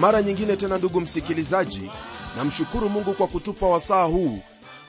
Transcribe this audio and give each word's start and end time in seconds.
mara 0.00 0.22
nyingine 0.22 0.56
tena 0.56 0.78
ndugu 0.78 1.00
msikilizaji 1.00 1.90
namshukuru 2.36 2.88
mungu 2.88 3.14
kwa 3.14 3.26
kutupa 3.26 3.66
wasaa 3.66 4.04
huu 4.04 4.38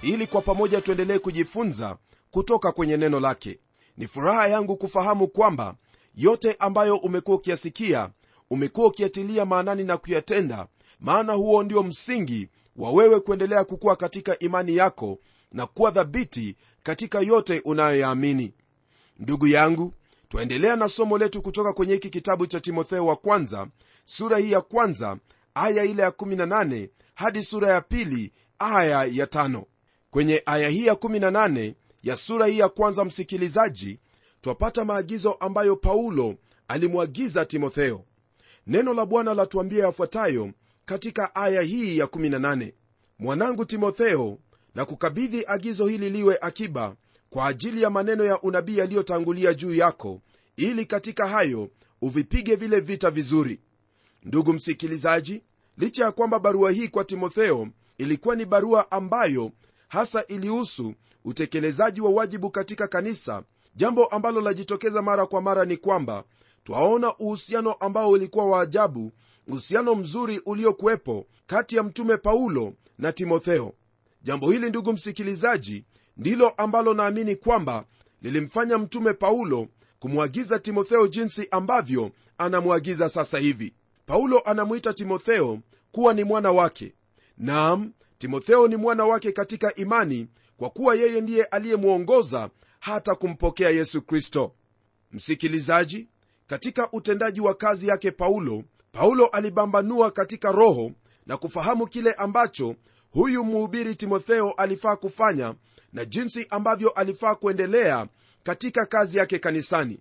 ili 0.01 0.27
kwa 0.27 0.41
pamoja 0.41 0.81
tuendelee 0.81 1.19
kujifunza 1.19 1.97
kutoka 2.31 2.71
kwenye 2.71 2.97
neno 2.97 3.19
lake. 3.19 3.59
Ni 3.97 4.07
furaha 4.07 4.47
yangu 4.47 4.75
kufahamu 4.77 5.27
kwamba 5.27 5.75
yote 6.15 6.55
ambayo 6.59 6.95
umekuwa 6.97 7.37
ukiyasikia 7.37 8.09
umekuwa 8.49 8.87
ukiyatilia 8.87 9.45
maanani 9.45 9.83
na 9.83 9.97
kuyatenda 9.97 10.67
maana 10.99 11.33
huo 11.33 11.63
ndio 11.63 11.83
msingi 11.83 12.47
wa 12.75 12.91
wewe 12.91 13.19
kuendelea 13.19 13.63
kukuwa 13.63 13.95
katika 13.95 14.39
imani 14.39 14.75
yako 14.75 15.19
na 15.51 15.67
kuwa 15.67 15.91
dhabiti 15.91 16.55
katika 16.83 17.19
yote 17.19 17.59
unayoyaamini. 17.65 18.53
Ndugu 19.19 19.47
yangu 19.47 19.93
twaendelea 20.29 20.75
na 20.75 20.87
somo 20.89 21.17
letu 21.17 21.41
kutoka 21.41 21.73
kwenye 21.73 21.93
hiki 21.93 22.09
kitabu 22.09 22.47
cha 22.47 22.59
timotheo 22.59 23.05
wa 23.05 23.15
kwanza 23.15 23.67
sura 24.05 24.37
hii 24.37 24.51
ya 24.51 24.61
kwanza 24.61 25.17
aya 25.53 25.83
ile 25.83 26.01
ya 26.03 26.09
18 26.09 26.89
hadi 27.15 27.43
sura 27.43 27.69
ya 27.69 27.81
pili 27.81 28.31
aya 28.59 29.05
ya 29.05 29.27
tano. 29.27 29.65
Kwenye 30.11 30.43
aya 30.45 30.69
hii 30.69 30.85
ya 30.85 30.93
18 30.93 31.73
ya 32.03 32.15
sura 32.15 32.45
hii 32.45 32.59
ya 32.59 32.69
kwanza 32.69 33.05
msikilizaji 33.05 33.99
twapata 34.41 34.85
maagizo 34.85 35.31
ambayo 35.33 35.75
paulo 35.75 36.35
alimwagiza 36.67 37.45
timotheo. 37.45 38.03
Neno 38.67 38.93
la 38.93 39.05
bwana 39.05 39.33
latuambia 39.33 39.85
yafuatayo 39.85 40.51
katika 40.85 41.35
aya 41.35 41.61
hii 41.61 41.97
ya 41.97 42.05
18 42.05 42.73
mwanangu 43.19 43.65
timotheo 43.65 44.37
na 44.75 44.85
kukabidhi 44.85 45.43
agizo 45.47 45.87
hili 45.87 46.09
liwe 46.09 46.37
akiba 46.41 46.95
kwa 47.29 47.47
ajili 47.47 47.81
ya 47.81 47.89
maneno 47.89 48.23
ya 48.25 48.41
unabii 48.41 48.77
yaliyotangulia 48.77 49.53
juu 49.53 49.73
yako 49.75 50.21
ili 50.57 50.85
katika 50.85 51.27
hayo 51.27 51.69
uvipige 52.01 52.55
vile 52.55 52.79
vita 52.79 53.11
vizuri. 53.11 53.59
Ndugu 54.23 54.53
msikilizaji 54.53 55.43
licha 55.77 56.03
ya 56.05 56.11
kwamba 56.11 56.39
barua 56.39 56.71
hii 56.71 56.87
kwa 56.87 57.03
timotheo 57.03 57.67
ilikuwa 57.97 58.35
ni 58.35 58.45
barua 58.45 58.91
ambayo 58.91 59.51
hasa 59.87 60.25
ilihusu 60.27 60.93
utekelezaji 61.25 62.01
wa 62.01 62.09
wajibu 62.11 62.49
katika 62.51 62.87
kanisa 62.87 63.43
jambo 63.75 64.05
ambalo 64.05 64.41
lajitokeza 64.41 65.01
mara 65.01 65.25
kwa 65.25 65.41
mara 65.41 65.65
ni 65.65 65.77
kwamba 65.77 66.23
twaona 66.63 67.17
uhusiano 67.17 67.73
ambao 67.73 68.09
ulikuwa 68.09 68.45
wa 68.45 68.61
ajabu 68.61 69.11
uhusiano 69.47 69.95
mzuri 69.95 70.41
uliokuwepo 70.45 71.25
kati 71.47 71.75
ya 71.75 71.83
mtume 71.83 72.17
paulo 72.17 72.73
na 72.97 73.11
timotheo. 73.11 73.73
Jambo 74.23 74.51
hili 74.51 74.69
ndugu 74.69 74.93
msikilizaji 74.93 75.85
ndilo 76.19 76.49
ambalo 76.49 76.93
naamini 76.93 77.35
kwamba 77.35 77.85
lilimfanya 78.21 78.77
mtume 78.77 79.13
paulo 79.13 79.67
kumwagiza 79.99 80.59
timotheo 80.59 81.07
jinsi 81.07 81.47
ambavyo 81.51 82.11
anamwagiza 82.37 83.09
sasa 83.09 83.39
hivi. 83.39 83.73
Paulo 84.05 84.39
anamwita 84.39 84.93
timotheo 84.93 85.59
kuwa 85.91 86.13
ni 86.13 86.23
mwana 86.23 86.51
wake. 86.51 86.93
Naam 87.37 87.91
timotheo 88.17 88.67
ni 88.67 88.75
mwana 88.75 89.05
wake 89.05 89.31
katika 89.31 89.75
imani 89.75 90.27
kwa 90.57 90.69
kuwa 90.69 90.95
yeye 90.95 91.21
ndiye 91.21 91.43
aliyemwongoza 91.43 92.49
hata 92.79 93.15
kumpokea 93.15 93.69
yesu 93.69 94.01
kristo. 94.01 94.53
Msikilizaji 95.11 96.07
katika 96.47 96.91
utendaji 96.91 97.41
wa 97.41 97.53
kazi 97.55 97.87
yake 97.87 98.11
paulo 98.11 98.63
paulo 98.91 99.25
alibambanua 99.27 100.11
katika 100.11 100.51
roho 100.51 100.91
na 101.25 101.37
kufahamu 101.37 101.87
kile 101.87 102.13
ambacho 102.13 102.75
huyu 103.11 103.43
mhubiri 103.45 103.95
timotheo 103.95 104.51
alifaa 104.51 104.95
kufanya 104.95 105.55
na 105.93 106.05
jinsi 106.05 106.47
ambavyo 106.49 106.89
alifaa 106.89 107.35
kuendelea 107.35 108.07
katika 108.43 108.85
kazi 108.85 109.17
yake 109.17 109.39
kanisani. 109.39 109.99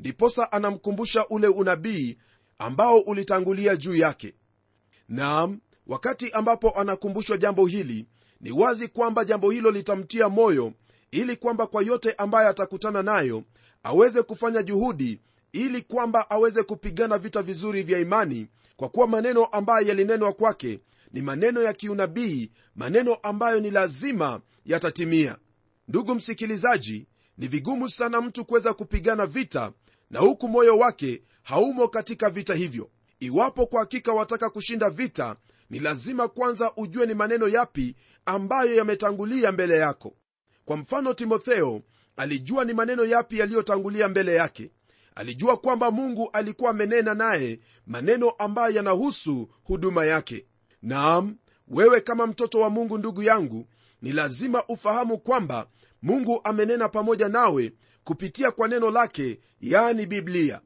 Ndiposa 0.00 0.52
anamkumbusha 0.52 1.28
ule 1.28 1.46
unabii 1.46 2.18
ambao 2.58 2.98
ulitangulia 2.98 3.76
juu 3.76 3.94
yake. 3.94 4.34
Naam 5.08 5.58
wakati 5.86 6.30
ambapo 6.30 6.70
anakumbushwa 6.80 7.36
jambo 7.38 7.66
hili 7.66 8.06
ni 8.40 8.50
wazi 8.52 8.88
kwamba 8.88 9.24
jambo 9.24 9.50
hilo 9.50 9.70
litamtia 9.70 10.28
moyo 10.28 10.72
ili 11.10 11.36
kwamba 11.36 11.66
kwa 11.66 11.82
yote 11.82 12.12
ambayo 12.12 12.48
atakutana 12.48 13.02
nayo 13.02 13.42
aweze 13.82 14.22
kufanya 14.22 14.62
juhudi 14.62 15.20
ili 15.52 15.82
kwamba 15.82 16.30
aweze 16.30 16.62
kupigana 16.62 17.18
vita 17.18 17.42
vizuri 17.42 17.82
vya 17.82 17.98
imani 17.98 18.46
kwa 18.76 18.88
kuwa 18.88 19.06
maneno 19.06 19.44
ambayo 19.44 19.86
yalinenwa 19.88 20.32
kwake 20.32 20.80
ni 21.12 21.22
maneno 21.22 21.62
ya 21.62 21.72
kiunabii 21.72 22.50
maneno 22.76 23.14
ambayo 23.14 23.60
ni 23.60 23.70
lazima 23.70 24.40
yatatimia. 24.66 25.36
Ndugu 25.88 26.14
msikilizaji 26.14 27.06
ni 27.38 27.48
vigumu 27.48 27.88
sana 27.90 28.20
mtu 28.20 28.44
kuweza 28.44 28.74
kupigana 28.74 29.26
vita 29.26 29.72
na 30.10 30.20
huku 30.20 30.48
moyo 30.48 30.78
wake 30.78 31.22
haumo 31.42 31.88
katika 31.88 32.30
vita 32.30 32.54
hivyo. 32.54 32.90
Iwapo 33.20 33.66
kwa 33.66 33.80
hakika 33.80 34.12
wataka 34.12 34.50
kushinda 34.50 34.90
vita 34.90 35.36
ni 35.70 35.78
lazima 35.78 36.28
kwanza 36.28 36.72
ujue 36.76 37.06
ni 37.06 37.14
maneno 37.14 37.48
yapi 37.48 37.96
ambayo 38.26 38.74
yametangulia 38.74 39.52
mbele 39.52 39.74
yako. 39.78 40.14
Kwa 40.64 40.76
mfano 40.76 41.14
timotheo 41.14 41.82
alijua 42.16 42.64
ni 42.64 42.72
maneno 42.74 43.04
yapi 43.04 43.38
yaliyotangulia 43.38 44.08
mbele 44.08 44.34
yake. 44.34 44.70
Alijua 45.14 45.56
kwamba 45.56 45.90
mungu 45.90 46.30
alikuwa 46.32 46.70
amenena 46.70 47.14
naye 47.14 47.60
maneno 47.86 48.30
ambayo 48.30 48.74
yanahusu 48.74 49.48
huduma 49.62 50.06
yake. 50.06 50.46
Naam 50.82 51.36
wewe 51.68 52.00
kama 52.00 52.26
mtoto 52.26 52.60
wa 52.60 52.70
mungu 52.70 52.98
ndugu 52.98 53.22
yangu 53.22 53.68
ni 54.02 54.12
lazima 54.12 54.64
ufahamu 54.66 55.18
kwamba 55.18 55.68
mungu 56.02 56.40
amenena 56.44 56.88
pamoja 56.88 57.28
nawe 57.28 57.72
kupitia 58.04 58.50
kwa 58.50 58.68
neno 58.68 58.90
lake 58.90 59.40
yani 59.60 60.06
biblia. 60.06 60.60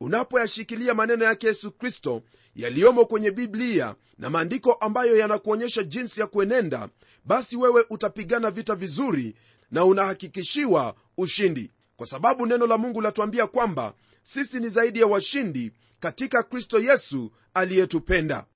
Unapoyashikilia 0.00 0.94
maneno 0.94 1.24
yake 1.24 1.46
yesu 1.46 1.70
kristo 1.72 2.22
yaliyomo 2.54 3.04
kwenye 3.04 3.30
biblia 3.30 3.94
na 4.18 4.30
maandiko 4.30 4.72
ambayo 4.72 5.16
yanakuonyesha 5.16 5.82
jinsi 5.82 6.20
ya 6.20 6.26
kuenenda 6.26 6.88
basi 7.24 7.56
wewe 7.56 7.84
utapigana 7.90 8.50
vita 8.50 8.74
vizuri 8.74 9.34
na 9.70 9.84
unahakikishiwa 9.84 10.94
ushindi. 11.16 11.70
Kwa 11.96 12.06
sababu 12.06 12.46
neno 12.46 12.66
la 12.66 12.78
mungu 12.78 13.00
latuambia 13.00 13.46
kwamba 13.46 13.94
sisi 14.22 14.60
ni 14.60 14.68
zaidi 14.68 15.00
ya 15.00 15.06
washindi 15.06 15.72
katika 16.00 16.42
kristo 16.42 16.78
yesu 16.80 17.32
aliyetupenda. 17.54 18.46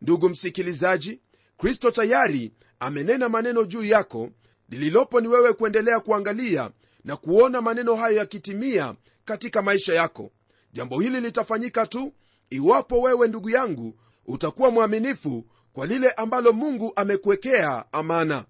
Ndugu 0.00 0.28
msikilizaji 0.28 1.20
kristo 1.58 1.90
tayari 1.90 2.52
amenena 2.84 3.28
maneno 3.28 3.64
juu 3.64 3.84
yako 3.84 4.30
lililopo 4.68 5.20
ni 5.20 5.28
wewe 5.28 5.52
kuendelea 5.52 6.00
kuangalia 6.00 6.70
na 7.04 7.16
kuona 7.16 7.60
maneno 7.62 7.94
hayo 7.94 8.16
yakitimia 8.16 8.94
katika 9.24 9.62
maisha 9.62 9.94
yako. 9.94 10.30
Jambo 10.72 11.00
hili 11.00 11.20
litafanyika 11.20 11.86
tu 11.86 12.12
iwapo 12.50 13.00
wewe 13.00 13.28
ndugu 13.28 13.50
yangu 13.50 13.94
utakuwa 14.26 14.70
mwaminifu 14.70 15.44
kwa 15.72 15.86
lile 15.86 16.10
ambalo 16.10 16.52
mungu 16.52 16.92
amekuwekea 16.96 17.84
amana. 17.92 18.44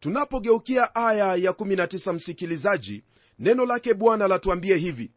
Tunapogeukia 0.00 0.94
aya 0.94 1.34
ya 1.34 1.50
19 1.52 2.12
msikilizaji 2.12 3.04
neno 3.38 3.66
lake 3.66 3.94
bwana 3.94 4.28
latuambie 4.28 4.76
hivi 4.76 5.10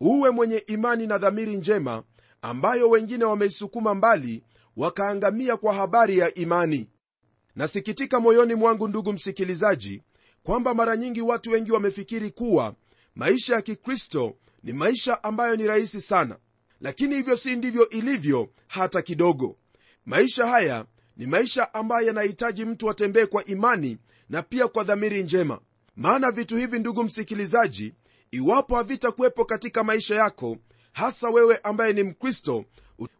uwe 0.00 0.30
mwenye 0.30 0.56
imani 0.58 1.06
na 1.06 1.18
dhamiri 1.18 1.56
njema 1.56 2.02
ambayo 2.42 2.90
wengine 2.90 3.24
wameisukuma 3.24 3.94
mbali 3.94 4.42
wakaangamia 4.76 5.56
kwa 5.56 5.74
habari 5.74 6.18
ya 6.18 6.34
imani 6.34 6.88
nasikitika 7.58 8.20
moyoni 8.20 8.54
mwangu 8.54 8.88
ndugu 8.88 9.12
msikilizaji 9.12 10.02
kwamba 10.42 10.74
mara 10.74 10.96
nyingi 10.96 11.20
watu 11.20 11.50
wengi 11.50 11.72
wamefikiri 11.72 12.30
kuwa 12.30 12.74
maisha 13.14 13.54
ya 13.54 13.62
kikristo 13.62 14.36
ni 14.62 14.72
maisha 14.72 15.24
ambayo 15.24 15.56
ni 15.56 15.66
rahisi 15.66 16.00
sana. 16.00 16.36
Lakini 16.80 17.16
hivyo 17.16 17.36
si 17.36 17.56
ndivyo 17.56 17.88
ilivyo 17.88 18.48
hata 18.66 19.02
kidogo. 19.02 19.56
Maisha 20.06 20.46
haya 20.46 20.84
ni 21.16 21.26
maisha 21.26 21.74
ambayo 21.74 22.06
yanahitaji 22.06 22.64
mtu 22.64 22.90
atembee 22.90 23.26
kwa 23.26 23.44
imani 23.44 23.98
na 24.28 24.42
pia 24.42 24.68
kwa 24.68 24.84
dhamiri 24.84 25.22
njema. 25.22 25.60
Maana 25.96 26.30
vitu 26.30 26.56
hivi 26.56 26.78
ndugu 26.78 27.04
msikilizaji 27.04 27.94
iwapo 28.30 28.76
havitakuwepo 28.76 29.44
katika 29.44 29.84
maisha 29.84 30.14
yako 30.14 30.56
hasa 30.92 31.30
wewe 31.30 31.56
ambaye 31.62 31.92
ni 31.92 32.02
mkristo 32.02 32.64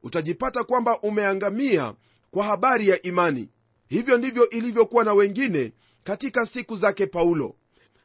utajipata 0.02 0.64
kwamba 0.64 1.00
umeangamia 1.00 1.94
kwa 2.30 2.44
habari 2.44 2.88
ya 2.88 3.02
imani 3.02 3.48
hivyo 3.88 4.18
ndivyo 4.18 4.48
ilivyokuwa 4.50 5.04
na 5.04 5.14
wengine 5.14 5.72
katika 6.04 6.46
siku 6.46 6.76
zake 6.76 7.06
paulo. 7.06 7.54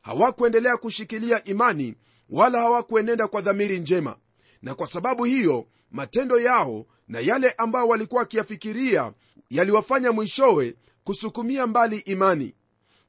Hawakuendelea 0.02 0.78
kushikilia 0.78 1.44
imani 1.44 1.96
wala 2.30 2.60
hawakuenenda 2.60 3.28
kwa 3.28 3.42
dhamiri 3.42 3.80
njema. 3.80 4.18
Na 4.62 4.76
kwa 4.76 4.88
sababu 4.88 5.24
hiyo 5.24 5.68
matendo 5.92 6.40
yao 6.40 6.86
na 7.08 7.20
yale 7.20 7.52
ambao 7.58 7.88
walikuwa 7.88 8.20
wakiyafikiria 8.20 9.14
yaliwafanya 9.50 10.12
mwishowe 10.12 10.76
kusukumia 11.04 11.68
mbali 11.68 11.98
imani. 11.98 12.56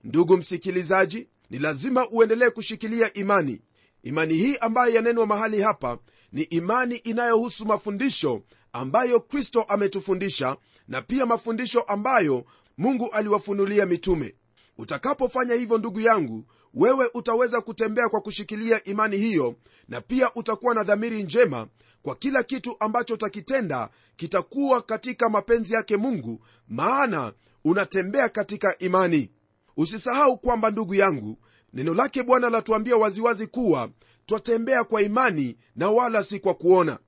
Ndugu 0.04 0.36
msikilizaji 0.36 1.28
ni 1.50 1.58
lazima 1.58 2.08
uendelee 2.08 2.50
kushikilia 2.50 3.12
imani. 3.12 3.60
Imani 4.02 4.34
hii 4.34 4.56
ambayo 4.56 4.94
yanenwa 4.94 5.26
mahali 5.26 5.62
hapa 5.62 5.98
ni 6.32 6.42
imani 6.42 6.96
inayohusu 6.96 7.66
mafundisho 7.66 8.42
ambayo 8.72 9.20
kristo 9.20 9.62
ametufundisha 9.62 10.56
na 10.88 11.02
pia 11.02 11.26
mafundisho 11.26 11.80
ambayo 11.80 12.44
mungu 12.78 13.10
aliwafunulia 13.12 13.86
mitume. 13.86 14.34
Utakapofanya 14.78 15.54
hivyo 15.54 15.78
ndugu 15.78 16.00
yangu 16.00 16.44
wewe 16.74 17.10
utaweza 17.14 17.60
kutembea 17.60 18.08
kwa 18.08 18.20
kushikilia 18.20 18.84
imani 18.84 19.16
hiyo 19.16 19.54
na 19.88 20.00
pia 20.00 20.34
utakuwa 20.34 20.74
na 20.74 20.82
dhamiri 20.82 21.22
njema 21.22 21.66
kwa 22.02 22.16
kila 22.16 22.42
kitu 22.42 22.76
ambacho 22.80 23.14
utakitenda 23.14 23.88
kitakuwa 24.16 24.82
katika 24.82 25.28
mapenzi 25.28 25.74
yake 25.74 25.96
mungu 25.96 26.46
maana 26.68 27.32
unatembea 27.64 28.28
katika 28.28 28.78
imani. 28.78 29.30
Usisahau 29.76 30.38
kwamba 30.38 30.70
ndugu 30.70 30.94
yangu 30.94 31.38
neno 31.72 31.94
lake 31.94 32.22
bwana 32.22 32.50
latuambia 32.50 32.96
waziwazi 32.96 33.46
kuwa 33.46 33.90
twatembea 34.26 34.84
kwa 34.84 35.02
imani 35.02 35.56
na 35.76 35.90
wala 35.90 36.24
si 36.24 36.38
kwa 36.40 36.54
kuona. 36.54 36.98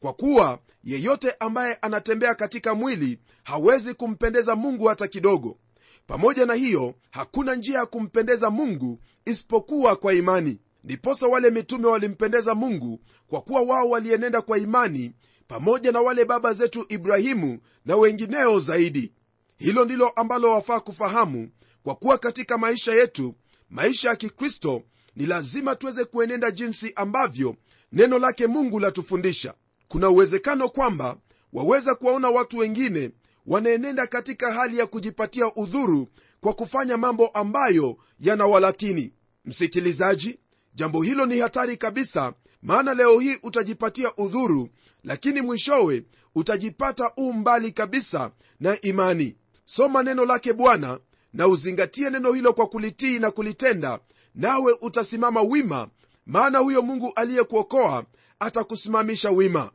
Kwa 0.00 0.12
kuwa 0.12 0.58
yeyote 0.84 1.34
ambaye 1.40 1.74
anatembea 1.74 2.34
katika 2.34 2.74
mwili 2.74 3.18
hawezi 3.46 3.94
kumpendeza 3.94 4.56
mungu 4.56 4.84
hata 4.84 5.08
kidogo. 5.08 5.58
Pamoja 6.06 6.46
na 6.46 6.54
hiyo 6.54 6.94
hakuna 7.10 7.54
njia 7.54 7.78
ya 7.78 7.86
kumpendeza 7.86 8.50
mungu 8.50 9.00
isipokuwa 9.24 9.96
kwa 9.96 10.14
imani. 10.14 10.58
Ndiposa 10.84 11.26
wale 11.26 11.50
mitume 11.50 11.86
walimpendeza 11.86 12.54
mungu 12.54 13.00
kwa 13.26 13.40
kuwa 13.40 13.62
wao 13.62 13.88
walienenda 13.90 14.42
kwa 14.42 14.58
imani 14.58 15.12
pamoja 15.48 15.92
na 15.92 16.00
wale 16.00 16.24
baba 16.24 16.52
zetu 16.52 16.86
ibrahimu 16.88 17.58
na 17.84 17.96
wengineo 17.96 18.60
zaidi. 18.60 19.12
Hilo 19.56 19.84
ndilo 19.84 20.08
ambalo 20.08 20.50
wafaa 20.52 20.80
kufahamu 20.80 21.48
kwa 21.82 21.94
kuwa 21.94 22.18
katika 22.18 22.58
maisha 22.58 22.94
yetu 22.94 23.34
maisha 23.70 24.08
ya 24.08 24.16
kikristo 24.16 24.82
ni 25.16 25.26
lazima 25.26 25.76
tuweze 25.76 26.04
kuenenda 26.04 26.50
jinsi 26.50 26.92
ambavyo 26.96 27.56
neno 27.92 28.18
lake 28.18 28.46
mungu 28.46 28.80
latufundisha. 28.80 29.54
Kuna 29.88 30.10
uwezekano 30.10 30.68
kwamba 30.68 31.16
waweza 31.52 31.94
kuwaona 31.94 32.30
watu 32.30 32.58
wengine 32.58 33.10
wanaenenda 33.46 34.06
katika 34.06 34.52
hali 34.52 34.78
ya 34.78 34.86
kujipatia 34.86 35.54
udhuru 35.56 36.08
kwa 36.40 36.52
kufanya 36.52 36.96
mambo 36.96 37.26
ambayo 37.26 37.96
yanawalakini 38.20 39.12
msikilizaji 39.44 40.38
jambo 40.74 41.02
hilo 41.02 41.26
ni 41.26 41.38
hatari 41.38 41.76
kabisa 41.76 42.32
maana 42.62 42.94
leo 42.94 43.18
hii 43.18 43.36
utajipatia 43.42 44.16
udhuru 44.16 44.68
lakini 45.04 45.40
mwishowe 45.42 46.04
utajipata 46.34 47.12
u 47.16 47.32
mbali 47.32 47.72
kabisa 47.72 48.30
na 48.60 48.80
imani. 48.80 49.36
Soma 49.64 50.02
neno 50.02 50.24
lake 50.24 50.52
bwana 50.52 50.98
na 51.32 51.48
uzingatie 51.48 52.10
neno 52.10 52.32
hilo 52.32 52.52
kwa 52.52 52.66
kulitii 52.66 53.18
na 53.18 53.30
kulitenda 53.30 53.98
nawe 54.34 54.76
utasimama 54.80 55.42
wima 55.42 55.88
maana 56.26 56.58
huyo 56.58 56.82
mungu 56.82 57.12
aliyekuokoa 57.16 58.04
atakusimamisha 58.40 59.30
wima. 59.30 59.70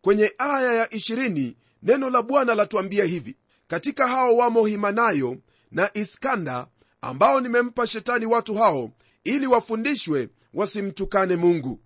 Kwenye 0.00 0.32
aya 0.38 0.74
ya 0.74 0.86
20 0.86 1.54
neno 1.84 2.10
la 2.10 2.22
bwana 2.22 2.54
latuambia 2.54 3.04
hivi 3.04 3.36
katika 3.66 4.08
hao 4.08 4.36
wamo 4.36 4.66
himanayo 4.66 5.36
na 5.70 5.90
iskanda 5.94 6.66
ambao 7.00 7.40
nimempa 7.40 7.86
shetani 7.86 8.26
watu 8.26 8.54
hao 8.54 8.90
ili 9.24 9.46
wafundishwe 9.46 10.28
wasimtukane 10.54 11.36
mungu. 11.36 11.80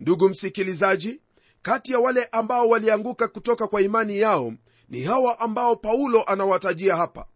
Ndugu 0.00 0.28
msikilizaji 0.28 1.20
kati 1.62 1.92
ya 1.92 1.98
wale 1.98 2.24
ambao 2.32 2.68
walianguka 2.68 3.28
kutoka 3.28 3.66
kwa 3.66 3.82
imani 3.82 4.18
yao 4.18 4.52
ni 4.88 5.02
hawa 5.02 5.40
ambao 5.40 5.76
paulo 5.76 6.22
anawatajia 6.22 6.96
hapa. 6.96 7.26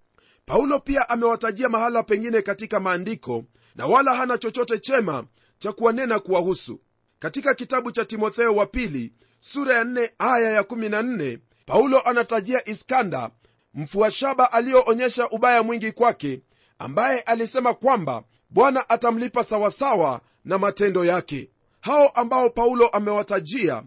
Paulo 0.47 0.79
pia 0.81 1.09
amewatajia 1.09 1.69
mahala 1.69 2.03
pengine 2.03 2.43
katika 2.43 2.81
maandiko 2.81 3.45
na 3.75 3.87
wala 3.87 4.15
hana 4.15 4.39
chochote 4.39 4.79
chema 4.79 5.25
cha 5.59 5.73
kuwanena 5.73 6.19
kuwahusu. 6.19 6.81
Katika 7.19 7.55
kitabu 7.55 7.93
cha 7.93 8.05
timotheo 8.05 8.55
wa 8.57 8.67
pili 8.67 9.13
sura 9.41 9.75
ya 9.77 9.85
4 9.85 10.11
aya 10.19 10.51
ya 10.51 10.63
14 10.63 11.39
paulo 11.71 12.01
anatajia 12.01 12.69
iskanda 12.69 13.31
mfua 13.75 14.11
shaba 14.11 14.53
aliyoonyesha 14.53 15.29
ubaya 15.29 15.63
mwingi 15.63 15.93
kwake 15.93 16.41
ambaye 16.79 17.21
alisema 17.21 17.75
kwamba 17.75 18.23
bwana 18.51 18.89
atamlipa 18.91 19.45
sawasawa 19.45 20.21
na 20.45 20.59
matendo 20.59 21.05
yake. 21.05 21.51
Hao 21.81 22.09
ambao 22.09 22.51
paulo 22.51 22.89
amewatajia 22.89 23.83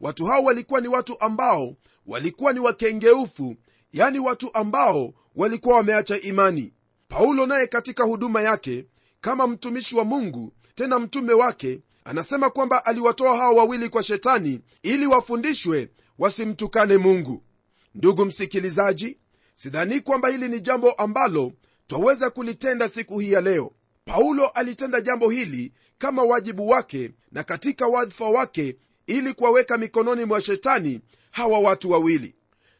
watu 0.00 0.24
hao 0.26 0.42
walikuwa 0.42 0.80
ni 0.80 0.88
watu 0.88 1.20
ambao 1.20 1.74
walikuwa 2.06 2.52
ni 2.52 2.60
wakengeufu 2.60 3.56
yani 3.92 4.18
watu 4.18 4.50
ambao 4.54 5.14
walikuwa 5.36 5.76
wameacha 5.76 6.20
imani. 6.20 6.72
Paulo 7.08 7.46
naye 7.46 7.66
katika 7.66 8.04
huduma 8.04 8.42
yake 8.42 8.86
kama 9.20 9.46
mtumishi 9.46 9.96
wa 9.96 10.04
mungu 10.04 10.52
tena 10.74 10.98
mtume 10.98 11.32
wake 11.32 11.80
anasema 12.04 12.50
kwamba 12.50 12.84
aliwatoa 12.86 13.36
hao 13.36 13.54
wawili 13.54 13.88
kwa 13.88 14.02
shetani 14.02 14.60
ili 14.82 15.06
wafundishwe 15.06 15.88
wasimtukane 16.18 16.96
mungu. 16.96 17.42
Ndugu 17.94 18.24
msikilizaji 18.24 19.18
sidhani 19.54 20.00
kwamba 20.00 20.28
hili 20.28 20.48
ni 20.48 20.60
jambo 20.60 20.92
ambalo 20.92 21.52
twaweza 21.86 22.30
kulitenda 22.30 22.88
siku 22.88 23.18
hii 23.18 23.32
ya 23.32 23.40
leo. 23.40 23.72
Paulo 24.04 24.46
alitenda 24.48 25.00
jambo 25.00 25.30
hili 25.30 25.72
kama 25.98 26.22
wajibu 26.22 26.68
wake 26.68 27.10
na 27.32 27.44
katika 27.44 27.86
wadhifa 27.86 28.28
wake 28.28 28.76
ili 29.06 29.34
kuwaweka 29.34 29.78
mikononi 29.78 30.24
mwa 30.24 30.40
shetani 30.40 31.00
hawa 31.30 31.58
watu 31.58 31.90
wawili. 31.90 32.34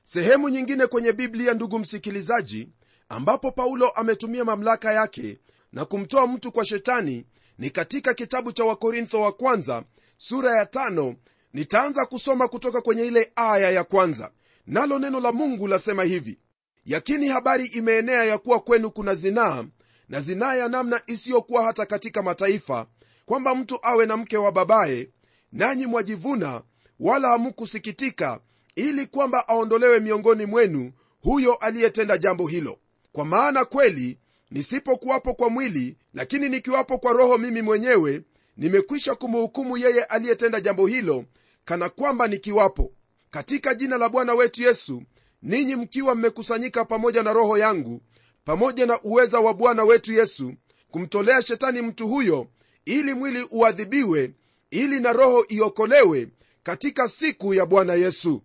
Sehemu 0.05 0.49
nyingine 0.49 0.87
kwenye 0.87 1.13
biblia 1.13 1.55
ndugu 1.55 1.79
msikilizaji 1.79 2.69
ambapo 3.09 3.51
paulo 3.53 3.89
ametumia 3.91 4.45
mamlaka 4.45 4.93
yake 4.93 5.39
na 5.73 5.85
kumtoa 5.85 6.27
mtu 6.27 6.53
kwa 6.53 6.65
shetani 6.65 7.27
ni 7.59 7.71
katika 7.71 8.15
kitabu 8.15 8.53
cha 8.53 8.65
wakorintho 8.65 9.21
wa 9.21 9.33
kwanza 9.33 9.85
sura 10.17 10.57
ya 10.57 10.67
tano 10.67 11.15
nitaanza 11.55 12.07
kusoma 12.07 12.49
kutoka 12.49 12.81
kwenye 12.81 13.05
ile 13.07 13.33
aya 13.37 13.71
ya 13.71 13.85
kwanza. 13.85 14.31
Nalo 14.67 14.99
neno 14.99 15.21
la 15.21 15.33
mungu 15.33 15.67
lasema 15.67 16.05
hivi 16.05 16.39
yakini 16.87 17.29
habari 17.29 17.67
imeenea 17.67 18.25
ya 18.25 18.39
kuwa 18.39 18.61
kwenu 18.61 18.91
kuna 18.91 19.15
zinaa 19.15 19.65
na 20.09 20.21
zinaa 20.21 20.55
ya 20.55 20.69
namna 20.69 21.01
isiyokuwa 21.07 21.65
hata 21.65 21.87
katika 21.87 22.23
mataifa 22.23 22.87
kwamba 23.27 23.55
mtu 23.55 23.79
awe 23.83 24.07
na 24.07 24.17
mke 24.17 24.37
wa 24.37 24.53
babaye 24.53 25.09
nanyi 25.53 25.87
mwajivuna 25.87 26.63
wala 27.01 27.29
hamukusikitika 27.29 28.41
ili 28.77 29.07
kwamba 29.07 29.49
aondolewe 29.49 30.01
miongoni 30.01 30.47
mwenu 30.47 30.93
huyo 31.23 31.55
aliyetenda 31.55 32.19
jambo 32.19 32.47
hilo. 32.47 32.79
Kwa 33.13 33.25
maana 33.25 33.65
kweli 33.65 34.19
nisipokuwapo 34.51 35.35
kwa 35.35 35.51
mwili 35.51 35.97
lakini 36.15 36.49
nikiwapo 36.49 36.99
kwa 36.99 37.13
roho 37.13 37.39
mimi 37.39 37.63
mwenyewe 37.63 38.23
nimekwisha 38.57 39.15
kumhukumu 39.15 39.77
yeye 39.77 40.05
aliyetenda 40.05 40.61
jambo 40.61 40.87
hilo 40.87 41.25
kana 41.65 41.89
kwamba 41.89 42.29
nikiwapo 42.29 42.93
katika 43.31 43.75
jina 43.75 43.99
la 43.99 44.09
bwana 44.09 44.35
wetu 44.35 44.63
yesu 44.63 45.03
ninyi 45.43 45.77
mkiwa 45.77 46.15
mmekusanyika 46.15 46.85
pamoja 46.85 47.23
na 47.23 47.33
roho 47.33 47.59
yangu 47.59 48.01
pamoja 48.45 48.87
na 48.87 49.01
uweza 49.03 49.41
wa 49.41 49.55
bwana 49.55 49.85
wetu 49.85 50.13
yesu 50.13 50.55
kumtolea 50.91 51.43
shetani 51.43 51.83
mtu 51.83 52.09
huyo 52.09 52.47
ili 52.85 53.15
mwili 53.15 53.47
uadhibiwe 53.51 54.33
ili 54.71 55.01
na 55.01 55.13
roho 55.13 55.45
iokolewe 55.49 56.29
katika 56.63 57.09
siku 57.09 57.55
ya 57.55 57.67
bwana 57.67 57.95
yesu. 57.95 58.43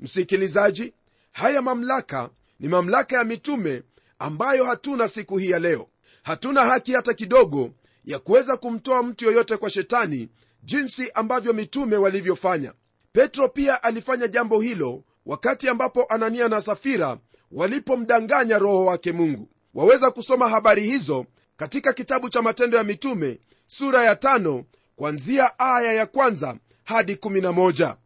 Msikilizaji 0.00 0.92
haya 1.32 1.62
mamlaka 1.62 2.30
ni 2.60 2.68
mamlaka 2.68 3.16
ya 3.16 3.24
mitume 3.24 3.82
ambayo 4.18 4.64
hatuna 4.64 5.08
siku 5.08 5.38
hii 5.38 5.50
ya 5.50 5.58
leo. 5.58 5.88
Hatuna 6.22 6.64
haki 6.64 6.92
hata 6.92 7.14
kidogo 7.14 7.70
ya 8.04 8.18
kuweza 8.18 8.56
kumtoa 8.56 9.02
mtu 9.02 9.24
yoyote 9.24 9.56
kwa 9.56 9.70
shetani 9.70 10.28
jinsi 10.70 11.10
ambavyo 11.14 11.52
mitume 11.52 11.96
walivyofanya. 11.96 12.72
Petro 13.12 13.48
pia 13.48 13.82
alifanya 13.82 14.28
jambo 14.28 14.60
hilo 14.60 15.04
wakati 15.26 15.68
ambapo 15.68 16.04
anania 16.08 16.48
na 16.48 16.60
safira 16.60 17.18
walipomdanganya 17.52 18.58
roho 18.58 18.84
wake 18.84 19.12
mungu. 19.12 19.48
Waweza 19.74 20.10
kusoma 20.10 20.48
habari 20.48 20.86
hizo 20.86 21.26
katika 21.56 21.92
kitabu 21.92 22.28
cha 22.28 22.42
matendo 22.42 22.76
ya 22.76 22.84
mitume 22.84 23.40
sura 23.66 24.04
ya 24.04 24.16
tano 24.16 24.64
kwanzia 24.96 25.58
aya 25.58 25.92
ya 25.92 26.06
kwanza 26.06 26.56
hadi 26.84 27.14
11 27.14 27.96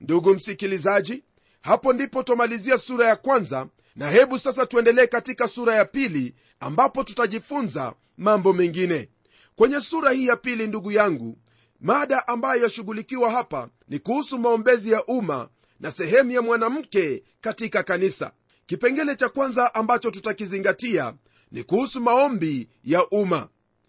ndugu 0.00 0.34
msikilizaji 0.34 1.24
hapo 1.60 1.92
ndipo 1.92 2.22
twamalizia 2.22 2.78
sura 2.78 3.06
ya 3.08 3.16
kwanza 3.16 3.66
na 3.96 4.10
hebu 4.10 4.38
sasa 4.38 4.66
tuendelee 4.66 5.06
katika 5.06 5.48
sura 5.48 5.74
ya 5.74 5.84
pili 5.84 6.34
ambapo 6.60 7.04
tutajifunza 7.04 7.94
mambo 8.18 8.52
mengine. 8.52 9.08
Kwenye 9.56 9.80
sura 9.80 10.10
hii 10.10 10.26
ya 10.26 10.36
pili 10.36 10.66
ndugu 10.66 10.92
yangu 10.92 11.38
mada 11.80 12.28
ambayo 12.28 12.62
yashughulikiwa 12.62 13.30
hapa 13.30 13.68
ni 13.88 13.98
kuhusu 13.98 14.38
maombezi 14.38 14.92
ya 14.92 15.04
umma 15.04 15.48
na 15.80 15.90
sehemu 15.90 16.30
ya 16.30 16.42
mwanamke 16.42 17.22
katika 17.40 17.82
kanisa. 17.82 18.32
Kipengele 18.66 19.16
cha 19.16 19.28
kwanza 19.28 19.74
ambacho 19.74 20.10
tutakizingatia 20.10 21.14
ni 21.52 21.62
kuhusu 21.64 22.00
maombi 22.00 22.68
ya 22.84 23.08
umma. 23.08 23.48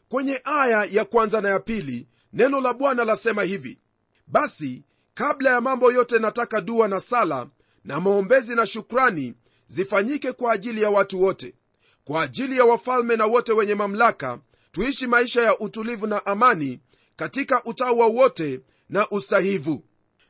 Kwenye 0.09 0.41
aya 0.43 0.83
ya 0.91 1.05
kwanza 1.05 1.41
na 1.41 1.49
ya 1.49 1.59
pili 1.59 2.07
neno 2.33 2.61
la 2.61 2.73
bwana 2.73 3.05
lasema 3.05 3.43
hivi 3.43 3.79
basi 4.27 4.83
kabla 5.13 5.49
ya 5.49 5.61
mambo 5.61 5.91
yote 5.91 6.19
nataka 6.19 6.61
dua 6.61 6.87
na 6.87 6.99
sala 6.99 7.47
na 7.85 7.99
maombezi 7.99 8.55
na 8.55 8.65
shukrani 8.65 9.33
zifanyike 9.67 10.31
kwa 10.31 10.53
ajili 10.53 10.81
ya 10.81 10.89
watu 10.89 11.21
wote. 11.21 11.55
Kwa 12.03 12.21
ajili 12.23 12.57
ya 12.57 12.65
wafalme 12.65 13.15
na 13.15 13.25
wote 13.25 13.53
wenye 13.53 13.75
mamlaka 13.75 14.39
tuishi 14.71 15.07
maisha 15.07 15.41
ya 15.41 15.59
utulivu 15.59 16.07
na 16.07 16.25
amani 16.25 16.79
katika 17.21 17.63
utawa 17.63 18.05
wote 18.07 18.59
na 18.89 19.09
ustahivu. 19.09 19.83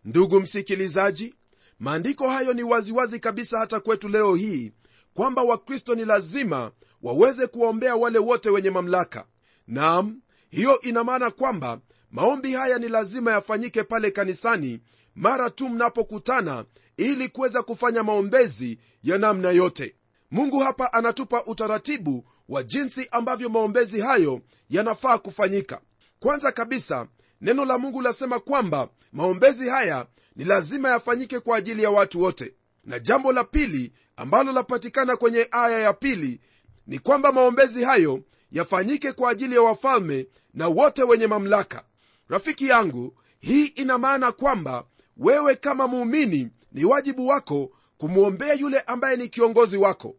Ndugu 0.05 0.39
msikilizaji 0.41 1.35
maandiko 1.79 2.29
hayo 2.29 2.53
ni 2.53 2.63
waziwazi 2.63 2.91
wazi 2.93 3.19
kabisa 3.19 3.59
hata 3.59 3.79
kwetu 3.79 4.09
leo 4.09 4.35
hii 4.35 4.71
kwamba 5.13 5.43
wakristo 5.43 5.95
ni 5.95 6.05
lazima 6.05 6.71
waweze 7.01 7.47
kuwaombea 7.47 7.95
wale 7.95 8.19
wote 8.19 8.49
wenye 8.49 8.69
mamlaka. 8.69 9.25
Nam 9.67 10.21
hiyo 10.49 10.81
ina 10.81 11.03
maana 11.03 11.31
kwamba 11.31 11.79
maombi 12.11 12.53
haya 12.53 12.77
ni 12.77 12.89
lazima 12.89 13.31
yafanyike 13.31 13.83
pale 13.83 14.11
kanisani 14.11 14.79
mara 15.15 15.49
tu 15.49 15.69
mnapokutana 15.69 16.65
ili 16.97 17.29
kuweza 17.29 17.63
kufanya 17.63 18.03
maombezi 18.03 18.79
ya 19.03 19.17
namna 19.17 19.51
yote. 19.51 19.95
Mungu 20.31 20.59
hapa 20.59 20.93
anatupa 20.93 21.45
utaratibu 21.45 22.25
wa 22.49 22.63
jinsi 22.63 23.07
ambavyo 23.11 23.49
maombezi 23.49 24.01
hayo 24.01 24.41
yanafaa 24.69 25.17
kufanyika 25.17 25.81
kwanza 26.21 26.51
kabisa 26.51 27.07
neno 27.41 27.65
la 27.65 27.77
mungu 27.77 28.01
lasema 28.01 28.39
kwamba 28.39 28.89
maombezi 29.13 29.69
haya 29.69 30.05
ni 30.35 30.43
lazima 30.43 30.89
yafanyike 30.89 31.39
kwa 31.39 31.57
ajili 31.57 31.83
ya 31.83 31.89
watu 31.89 32.21
wote. 32.21 32.53
Na 32.85 32.99
jambo 32.99 33.33
la 33.33 33.43
pili 33.43 33.93
ambalo 34.15 34.51
lapatikana 34.51 35.17
kwenye 35.17 35.47
aya 35.51 35.79
ya 35.79 35.93
pili 35.93 36.41
ni 36.87 36.99
kwamba 36.99 37.31
maombezi 37.31 37.83
hayo 37.83 38.21
yafanyike 38.51 39.11
kwa 39.11 39.31
ajili 39.31 39.55
ya 39.55 39.61
wafalme 39.61 40.27
na 40.53 40.67
wote 40.67 41.03
wenye 41.03 41.27
mamlaka. 41.27 41.83
Rafiki 42.29 42.67
yangu 42.67 43.13
hii 43.39 43.65
ina 43.65 43.97
maana 43.97 44.31
kwamba 44.31 44.83
wewe 45.17 45.55
kama 45.55 45.87
muumini 45.87 46.49
ni 46.71 46.85
wajibu 46.85 47.27
wako 47.27 47.71
kumwombea 47.97 48.53
yule 48.53 48.79
ambaye 48.79 49.17
ni 49.17 49.27
kiongozi 49.29 49.77
wako. 49.77 50.15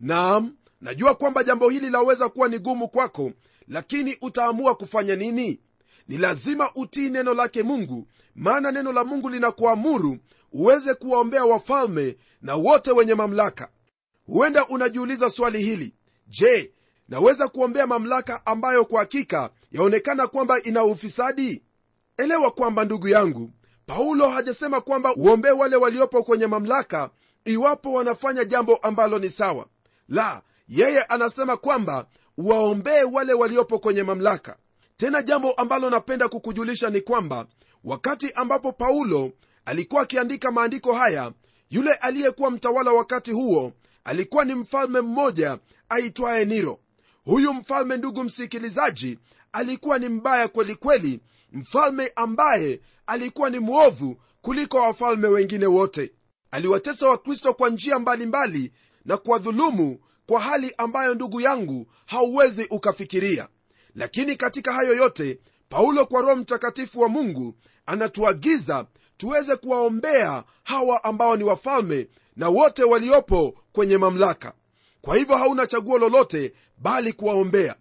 Naam 0.00 0.56
najua 0.80 1.14
kwamba 1.14 1.44
jambo 1.44 1.68
hili 1.68 1.90
laweza 1.90 2.28
kuwa 2.28 2.48
ni 2.48 2.58
gumu 2.58 2.88
kwako 2.88 3.32
lakini 3.68 4.16
utaamua 4.20 4.74
kufanya 4.74 5.16
nini? 5.16 5.60
Ni 6.08 6.18
lazima 6.18 6.70
utii 6.74 7.10
neno 7.10 7.34
lake 7.34 7.62
mungu 7.62 8.08
maana 8.34 8.72
neno 8.72 8.92
la 8.92 9.04
mungu 9.04 9.28
linakuamuru 9.28 10.18
uweze 10.52 10.94
kuwaombea 10.94 11.44
wafalme 11.44 12.16
na 12.42 12.54
wote 12.54 12.90
wenye 12.92 13.14
mamlaka. 13.14 13.68
Huenda 14.26 14.66
unajiuliza 14.66 15.30
swali 15.30 15.62
hili. 15.62 15.94
Je 16.28 16.72
naweza 17.08 17.48
kuombea 17.48 17.86
mamlaka 17.86 18.46
ambayo 18.46 18.84
kwa 18.84 19.00
hakika 19.00 19.50
yaonekana 19.72 20.26
kwamba 20.26 20.62
ina 20.62 20.84
ufisadi? 20.84 21.62
Elewa 22.16 22.50
kwamba 22.50 22.84
ndugu 22.84 23.08
yangu 23.08 23.50
paulo 23.86 24.28
hajasema 24.28 24.80
kwamba 24.80 25.14
uombee 25.14 25.50
wale 25.50 25.76
waliopo 25.76 26.22
kwenye 26.22 26.46
mamlaka 26.46 27.10
iwapo 27.44 27.92
wanafanya 27.92 28.44
jambo 28.44 28.76
ambalo 28.76 29.18
ni 29.18 29.30
sawa. 29.30 29.66
La 30.08 30.42
yeye 30.68 31.02
anasema 31.02 31.56
kwamba 31.56 32.06
uwaombee 32.38 33.02
wale 33.02 33.32
waliopo 33.32 33.78
kwenye 33.78 34.02
mamlaka. 34.02 34.56
Tena 34.96 35.22
jambo 35.22 35.52
ambalo 35.52 35.90
napenda 35.90 36.28
kukujulisha 36.28 36.90
ni 36.90 37.00
kwamba 37.00 37.46
wakati 37.84 38.32
ambapo 38.32 38.72
paulo 38.72 39.32
alikuwa 39.64 40.02
akiandika 40.02 40.50
maandiko 40.52 40.92
haya 40.92 41.32
yule 41.70 41.92
aliyekuwa 41.92 42.50
mtawala 42.50 42.92
wakati 42.92 43.32
huo 43.32 43.72
alikuwa 44.04 44.44
ni 44.44 44.54
mfalme 44.54 45.00
mmoja 45.00 45.58
aitwaye 45.88 46.44
niro 46.44 46.78
huyu 47.24 47.52
mfalme 47.54 47.96
ndugu 47.96 48.24
msikilizaji 48.24 49.18
alikuwa 49.52 49.98
ni 49.98 50.08
mbaya 50.08 50.48
kwelikweli 50.48 51.00
kweli, 51.08 51.20
mfalme 51.52 52.12
ambaye 52.16 52.80
alikuwa 53.06 53.50
ni 53.50 53.58
mwovu 53.58 54.16
kuliko 54.42 54.76
wafalme 54.78 55.28
wengine 55.28 55.66
wote. 55.66 56.12
Aliwatesa 56.50 57.08
wakristo 57.08 57.54
kwa 57.54 57.70
njia 57.70 57.98
mbalimbali 57.98 58.58
mbali, 58.58 58.72
na 59.04 59.16
kuwadhulumu 59.16 59.98
kwa 60.26 60.40
hali 60.40 60.74
ambayo 60.78 61.14
ndugu 61.14 61.40
yangu 61.40 61.86
hauwezi 62.06 62.66
ukafikiria. 62.70 63.48
Lakini 63.94 64.36
katika 64.36 64.72
hayo 64.72 64.94
yote 64.94 65.38
paulo 65.68 66.06
kwa 66.06 66.20
roho 66.22 66.36
mtakatifu 66.36 67.00
wa 67.00 67.08
mungu 67.08 67.54
anatuagiza 67.86 68.86
tuweze 69.16 69.56
kuwaombea 69.56 70.44
hawa 70.64 71.04
ambao 71.04 71.36
ni 71.36 71.44
wafalme 71.44 72.08
na 72.36 72.48
wote 72.48 72.84
waliopo 72.84 73.54
kwenye 73.72 73.98
mamlaka. 73.98 74.52
Kwa 75.00 75.16
hivyo 75.16 75.36
hauna 75.36 75.66
chaguo 75.66 75.98
lolote 75.98 76.52
bali 76.78 77.12
kuwaombea. 77.12 77.76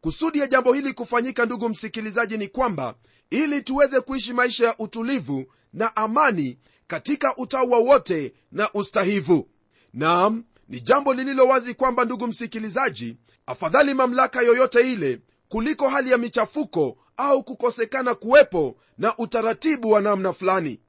Kusudi 0.00 0.38
ya 0.38 0.46
jambo 0.46 0.72
hili 0.72 0.92
kufanyika 0.92 1.46
ndugu 1.46 1.68
msikilizaji 1.68 2.38
ni 2.38 2.48
kwamba 2.48 2.94
ili 3.30 3.62
tuweze 3.62 4.00
kuishi 4.00 4.32
maisha 4.34 4.66
ya 4.66 4.78
utulivu 4.78 5.46
na 5.72 5.96
amani 5.96 6.58
katika 6.86 7.36
utawa 7.36 7.78
wote 7.78 8.34
na 8.52 8.72
ustahivu. 8.74 9.48
Naam 9.92 10.44
ni 10.68 10.80
jambo 10.80 11.14
lililo 11.14 11.46
wazi 11.48 11.74
kwamba 11.74 12.04
ndugu 12.04 12.26
msikilizaji 12.26 13.16
afadhali 13.46 13.94
mamlaka 13.94 14.42
yoyote 14.42 14.92
ile 14.92 15.20
kuliko 15.48 15.88
hali 15.88 16.10
ya 16.10 16.18
michafuko 16.18 16.96
au 17.16 17.44
kukosekana 17.44 18.14
kuwepo 18.14 18.76
na 18.98 19.16
utaratibu 19.18 19.90
wa 19.90 20.00
namna 20.00 20.32
fulani. 20.32 20.80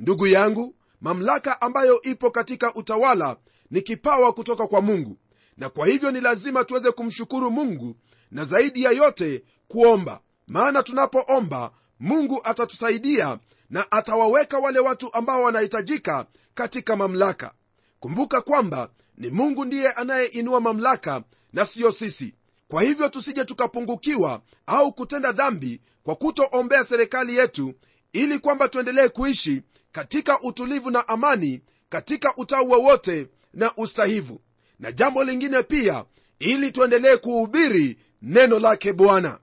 Ndugu 0.00 0.26
yangu 0.26 0.74
mamlaka 1.00 1.60
ambayo 1.60 2.02
ipo 2.02 2.30
katika 2.30 2.74
utawala 2.74 3.36
ni 3.70 3.82
kipawa 3.82 4.32
kutoka 4.32 4.66
kwa 4.66 4.80
mungu 4.80 5.18
na 5.56 5.68
kwa 5.70 5.86
hivyo 5.86 6.10
ni 6.10 6.20
lazima 6.20 6.64
tuweze 6.64 6.90
kumshukuru 6.90 7.50
mungu 7.50 7.96
na 8.30 8.44
zaidi 8.44 8.82
ya 8.82 8.90
yote 8.90 9.44
kuomba. 9.68 10.20
Maana 10.46 10.82
tunapoomba 10.82 11.72
mungu 12.00 12.40
atatusaidia 12.44 13.38
na 13.70 13.92
atawaweka 13.92 14.58
wale 14.58 14.78
watu 14.78 15.14
ambao 15.14 15.42
wanahitajika 15.42 16.26
katika 16.54 16.96
mamlaka. 16.96 17.54
Kumbuka 18.00 18.40
kwamba 18.40 18.90
ni 19.18 19.30
mungu 19.30 19.64
ndiye 19.64 19.90
anayeinua 19.92 20.60
mamlaka 20.60 21.22
na 21.52 21.66
siyo 21.66 21.92
sisi. 21.92 22.34
Kwa 22.68 22.82
hivyo 22.82 23.08
tusije 23.08 23.44
tukapungukiwa 23.44 24.42
au 24.66 24.92
kutenda 24.92 25.32
dhambi 25.32 25.80
kwa 26.02 26.16
kutoombea 26.16 26.84
serikali 26.84 27.36
yetu 27.36 27.74
ili 28.12 28.38
kwamba 28.38 28.68
tuendelee 28.68 29.08
kuishi 29.08 29.62
katika 29.92 30.40
utulivu 30.40 30.90
na 30.90 31.08
amani 31.08 31.60
katika 31.88 32.36
utau 32.36 32.70
wowote 32.70 33.28
na 33.54 33.76
ustahivu. 33.76 34.40
Na 34.78 34.92
jambo 34.92 35.24
lingine 35.24 35.62
pia 35.62 36.04
ili 36.38 36.72
tuendelee 36.72 37.16
kuhubiri 37.16 37.98
neno 38.22 38.58
lake 38.58 38.92
bwana. 38.92 39.38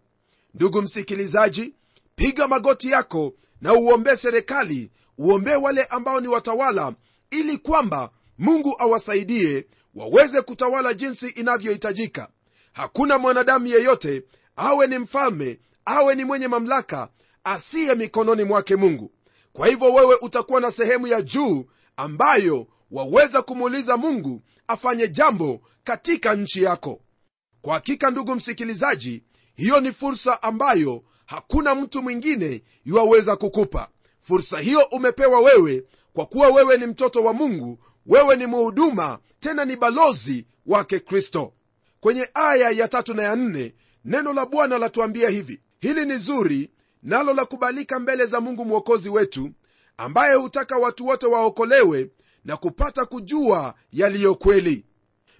Ndugu 0.54 0.82
msikilizaji 0.82 1.74
piga 2.16 2.48
magoti 2.48 2.92
yako 2.92 3.34
na 3.62 3.74
uombee 3.74 4.16
serikali 4.16 4.92
uombee 5.18 5.56
wale 5.56 5.84
ambao 5.84 6.20
ni 6.22 6.28
watawala 6.28 6.94
ili 7.32 7.58
kwamba 7.58 8.10
mungu 8.38 8.76
awasaidie 8.80 9.68
waweze 9.96 10.42
kutawala 10.42 10.94
jinsi 10.94 11.28
inavyohitajika. 11.30 12.30
Hakuna 12.74 13.18
mwanadamu 13.18 13.68
yeyote 13.68 14.24
awe 14.56 14.88
ni 14.88 14.98
mfalme 14.98 15.60
awe 15.86 16.16
ni 16.16 16.26
mwenye 16.26 16.48
mamlaka 16.48 17.10
asiye 17.44 17.96
mikononi 17.96 18.44
mwake 18.44 18.76
mungu. 18.76 19.12
Kwa 19.54 19.68
hivyo 19.68 19.94
wewe 19.94 20.16
utakuwa 20.22 20.62
na 20.62 20.72
sehemu 20.72 21.08
ya 21.08 21.22
juu 21.22 21.66
ambayo 21.98 22.68
waweza 22.92 23.42
kumuuliza 23.42 23.98
mungu 23.98 24.42
afanye 24.68 25.08
jambo 25.08 25.62
katika 25.84 26.36
nchi 26.36 26.64
yako. 26.64 27.02
Kwa 27.62 27.74
hakika 27.74 28.12
ndugu 28.12 28.36
msikilizaji 28.36 29.24
hiyo 29.56 29.80
ni 29.80 29.92
fursa 29.92 30.44
ambayo 30.44 31.04
hakuna 31.26 31.76
mtu 31.76 32.02
mwingine 32.02 32.64
yuwaweza 32.86 33.36
kukupa. 33.36 33.90
Fursa 34.20 34.60
hiyo 34.60 34.88
umepewa 34.92 35.40
wewe 35.40 35.84
kwa 36.14 36.26
kuwa 36.26 36.48
wewe 36.48 36.78
ni 36.78 36.88
mtoto 36.88 37.24
wa 37.24 37.34
mungu 37.34 37.80
wewe 38.05 38.36
ni 38.36 38.46
muhuduma 38.48 39.20
tena 39.39 39.65
ni 39.65 39.75
balozi 39.75 40.46
wake 40.65 41.00
kristo. 41.00 41.53
Kwenye 42.00 42.29
aya 42.34 42.70
ya 42.70 42.88
tatu 42.88 43.13
na 43.13 43.24
ya 43.24 43.36
nne 43.36 43.74
neno 44.05 44.34
la 44.34 44.46
bwana 44.46 44.77
latuambia 44.77 45.29
hivi 45.29 45.62
hili 45.79 46.05
ni 46.05 46.17
zuri 46.17 46.72
nalo 47.03 47.34
la 47.34 47.46
kubalika 47.46 48.00
mbele 48.00 48.25
za 48.25 48.41
mungu 48.41 48.65
mwokozi 48.65 49.10
wetu 49.10 49.51
ambaye 49.98 50.36
hutaka 50.36 50.77
watu 50.77 51.05
wote 51.05 51.25
waokolewe 51.25 52.10
na 52.46 52.58
kupata 52.58 53.05
kujua 53.05 53.74
yaliyo 53.91 54.36
kweli. 54.36 54.86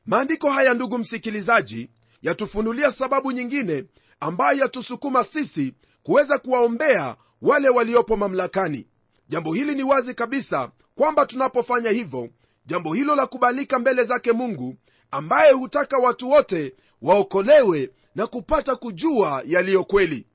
Maandiko 0.06 0.50
haya 0.52 0.74
ndugu 0.74 0.98
msikilizaji 0.98 1.90
yatufunulia 2.22 2.92
sababu 2.92 3.32
nyingine 3.32 3.86
ambayo 4.20 4.60
yatusukuma 4.60 5.24
sisi 5.24 5.74
kuweza 6.04 6.38
kuwaombea 6.40 7.16
wale 7.42 7.70
waliopo 7.70 8.18
mamlakani. 8.18 8.88
Jambo 9.30 9.54
hili 9.54 9.76
ni 9.76 9.84
wazi 9.84 10.14
kabisa 10.14 10.72
kwamba 10.96 11.26
tunapofanya 11.26 11.90
hivyo 11.90 12.30
jambo 12.66 12.94
hilo 12.94 13.16
la 13.16 13.28
kubalika 13.28 13.80
mbele 13.80 14.04
zake 14.04 14.32
mungu 14.32 14.76
ambaye 15.12 15.52
hutaka 15.52 15.98
watu 15.98 16.30
wote 16.30 16.76
waokolewe 17.02 17.90
na 18.16 18.28
kupata 18.28 18.76
kujua 18.76 19.44
yaliyo 19.46 19.84
kweli. 19.84 20.28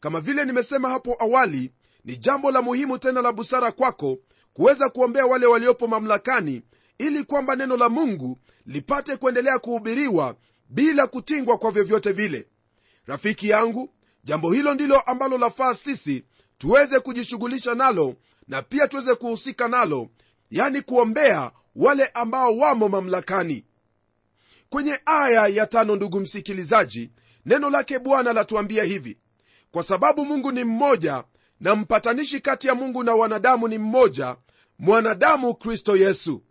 Kama 0.00 0.20
vile 0.20 0.44
nimesema 0.44 0.88
hapo 0.90 1.16
awali 1.18 1.72
ni 2.04 2.16
jambo 2.16 2.50
la 2.50 2.62
muhimu 2.62 2.98
tena 2.98 3.22
la 3.22 3.32
busara 3.32 3.72
kwako 3.72 4.18
kuweza 4.52 4.88
kuombea 4.88 5.26
wale 5.26 5.46
waliopo 5.46 5.86
mamlakani 5.86 6.62
ili 6.98 7.24
kwamba 7.24 7.56
neno 7.56 7.76
la 7.76 7.88
mungu 7.88 8.38
lipate 8.66 9.16
kuendelea 9.16 9.58
kuhubiriwa 9.58 10.36
bila 10.68 11.06
kutingwa 11.06 11.58
kwa 11.58 11.70
vyovyote 11.70 12.12
vile. 12.12 12.46
Rafiki 13.06 13.48
yangu 13.48 13.90
jambo 14.24 14.52
hilo 14.52 14.74
ndilo 14.74 15.00
ambalo 15.00 15.38
lafaa 15.38 15.74
sisi 15.74 16.24
tuweze 16.58 17.00
kujishughulisha 17.00 17.74
nalo 17.74 18.14
na 18.48 18.62
pia 18.62 18.88
tuweze 18.88 19.14
kuhusika 19.14 19.68
nalo 19.68 20.08
yani 20.50 20.82
kuombea 20.82 21.50
wale 21.76 22.06
ambao 22.06 22.56
wamo 22.56 22.88
mamlakani. 22.88 23.64
Kwenye 24.70 25.00
aya 25.06 25.46
ya 25.46 25.66
tano 25.66 25.96
ndugu 25.96 26.20
msikilizaji 26.20 27.10
neno 27.46 27.70
lake 27.70 27.98
bwana 27.98 28.32
latuambia 28.32 28.84
hivi. 28.84 29.18
Kwa 29.72 29.82
sababu 29.82 30.24
mungu 30.26 30.52
ni 30.52 30.64
mmoja 30.64 31.24
na 31.60 31.74
mpatanishi 31.76 32.40
kati 32.40 32.66
ya 32.68 32.74
mungu 32.74 33.02
na 33.04 33.14
wanadamu 33.14 33.68
ni 33.68 33.78
mmoja 33.78 34.36
mwanadamu 34.78 35.54
kristo 35.54 35.96
yesu. 35.96 36.42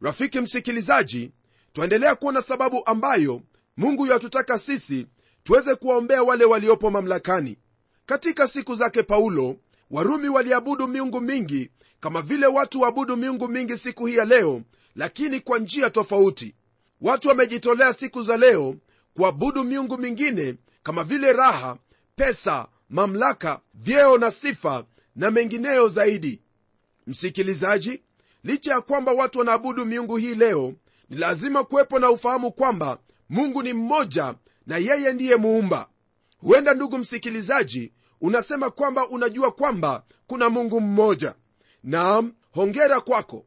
Rafiki 0.00 0.40
msikilizaji 0.40 1.32
twaendelea 1.72 2.14
kuona 2.14 2.42
sababu 2.42 2.82
ambayo 2.86 3.42
mungu 3.76 4.06
yatutaka 4.06 4.58
sisi 4.58 5.06
tuweze 5.44 5.74
kuwaombea 5.74 6.22
wale 6.22 6.44
waliopo 6.44 6.90
mamlakani. 6.90 7.58
Katika 8.06 8.48
siku 8.48 8.74
zake 8.74 9.02
paulo 9.02 9.56
warumi 9.90 10.28
waliabudu 10.28 10.88
miungu 10.88 11.20
mingi 11.20 11.70
kama 12.00 12.22
vile 12.22 12.46
watu 12.46 12.80
waabudu 12.80 13.16
miungu 13.16 13.48
mingi 13.48 13.76
siku 13.76 14.06
hii 14.06 14.16
ya 14.16 14.24
leo 14.24 14.62
lakini 14.94 15.40
kwa 15.40 15.58
njia 15.58 15.90
tofauti. 15.90 16.54
Watu 17.00 17.28
wamejitolea 17.28 17.92
siku 17.92 18.22
za 18.22 18.36
leo 18.36 18.76
kuabudu 19.14 19.64
miungu 19.64 19.98
mingine 19.98 20.54
kama 20.82 21.04
vile 21.04 21.32
raha 21.32 21.76
pesa 22.16 22.68
mamlaka 22.90 23.60
vyeo 23.74 24.18
na 24.18 24.30
sifa 24.30 24.84
na 25.16 25.30
mengineyo 25.30 25.88
zaidi. 25.88 26.40
Msikilizaji 27.06 28.02
licha 28.44 28.72
ya 28.72 28.80
kwamba 28.80 29.12
watu 29.12 29.38
wanaabudu 29.38 29.86
miungu 29.86 30.16
hii 30.16 30.34
leo 30.34 30.74
ni 31.10 31.16
lazima 31.16 31.64
kuwepo 31.64 31.98
na 31.98 32.10
ufahamu 32.10 32.52
kwamba 32.52 32.98
mungu 33.28 33.62
ni 33.62 33.72
mmoja 33.72 34.34
na 34.66 34.76
yeye 34.78 35.12
ndiye 35.12 35.36
muumba. 35.36 35.88
Huenda 36.38 36.74
ndugu 36.74 36.98
msikilizaji 36.98 37.92
unasema 38.20 38.70
kwamba 38.70 39.08
unajua 39.08 39.50
kwamba 39.52 40.02
kuna 40.26 40.48
mungu 40.50 40.80
mmoja 40.80 41.34
naam 41.84 42.32
hongera 42.50 43.00
kwako. 43.00 43.44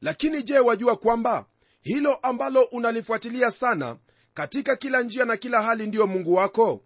Lakini 0.00 0.42
je 0.42 0.58
wajua 0.58 0.96
kwamba 0.96 1.46
hilo 1.82 2.14
ambalo 2.14 2.62
unalifuatilia 2.62 3.50
sana 3.50 3.96
katika 4.34 4.76
kila 4.76 5.02
njia 5.02 5.24
na 5.24 5.36
kila 5.36 5.62
hali 5.62 5.86
ndiyo 5.86 6.06
mungu 6.06 6.34
wako? 6.34 6.84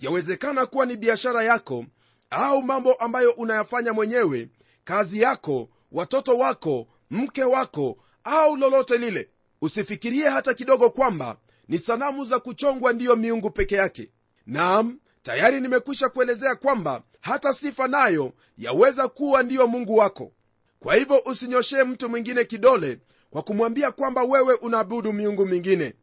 Yawezekana 0.00 0.66
kuwa 0.66 0.86
ni 0.86 0.96
biashara 0.96 1.42
yako 1.44 1.84
au 2.30 2.62
mambo 2.62 2.92
ambayo 2.94 3.30
unayafanya 3.30 3.92
mwenyewe 3.92 4.48
kazi 4.84 5.20
yako 5.20 5.68
watoto 5.92 6.38
wako 6.38 6.86
mke 7.10 7.44
wako 7.44 7.98
au 8.24 8.56
lolote 8.56 8.98
lile. 8.98 9.30
Usifikirie 9.62 10.28
hata 10.28 10.54
kidogo 10.54 10.90
kwamba 10.90 11.36
ni 11.68 11.78
sanamu 11.78 12.24
za 12.24 12.38
kuchongwa 12.38 12.92
ndiyo 12.92 13.16
miungu 13.16 13.50
peke 13.50 13.74
yake. 13.74 14.10
Naam 14.46 14.98
tayari 15.22 15.60
nimekwisha 15.60 16.08
kuelezea 16.08 16.54
kwamba 16.54 17.02
hata 17.20 17.54
sifa 17.54 17.88
nayo 17.88 18.32
yaweza 18.58 19.08
kuwa 19.08 19.42
ndiyo 19.42 19.66
mungu 19.66 19.96
wako. 19.96 20.32
Kwa 20.80 20.94
hivyo 20.94 21.22
usinyoshee 21.26 21.84
mtu 21.84 22.08
mwingine 22.08 22.44
kidole 22.44 22.98
kwa 23.30 23.42
kumwambia 23.42 23.92
kwamba 23.92 24.22
wewe 24.22 24.54
unaabudu 24.54 25.12
miungu 25.12 25.46
mingine. 25.46 25.94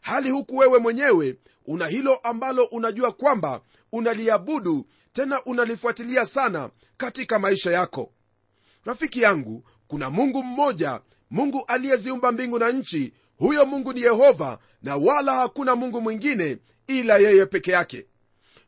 Hali 0.00 0.30
huku 0.30 0.56
wewe 0.56 0.78
mwenyewe 0.78 1.36
una 1.66 1.86
hilo 1.86 2.14
ambalo 2.16 2.64
unajua 2.64 3.12
kwamba 3.12 3.60
unaliabudu 3.92 4.86
tena 5.12 5.44
unalifuatilia 5.44 6.26
sana 6.26 6.70
katika 6.96 7.38
maisha 7.38 7.70
yako. 7.72 8.12
Rafiki 8.84 9.20
yangu 9.22 9.64
kuna 9.86 10.10
mungu 10.10 10.42
mmoja 10.44 11.00
mungu 11.30 11.64
aliyeziumba 11.66 12.32
mbingu 12.32 12.58
na 12.58 12.70
nchi. 12.72 13.12
Huyo 13.38 13.66
mungu 13.66 13.92
ni 13.92 14.00
yehova 14.00 14.58
na 14.82 14.96
wala 14.96 15.32
hakuna 15.34 15.76
mungu 15.76 16.00
mwingine 16.00 16.58
ila 16.86 17.16
yeye 17.18 17.46
peke 17.46 17.70
yake. 17.72 18.06